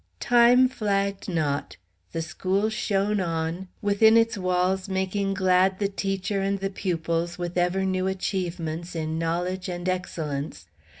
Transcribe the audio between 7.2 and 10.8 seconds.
with ever new achievements in knowledge and excellence.